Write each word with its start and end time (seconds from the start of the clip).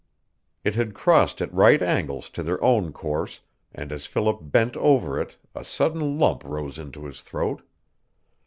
It 0.63 0.73
had 0.73 0.95
crossed 0.95 1.41
at 1.43 1.53
right 1.53 1.79
angles 1.79 2.31
to 2.31 2.41
their 2.41 2.59
own 2.63 2.91
course, 2.91 3.41
and 3.71 3.91
as 3.91 4.07
Philip 4.07 4.39
bent 4.41 4.75
over 4.77 5.21
it 5.21 5.37
a 5.53 5.63
sudden 5.63 6.17
lump 6.17 6.43
rose 6.43 6.79
into 6.79 7.05
his 7.05 7.21
throat. 7.21 7.61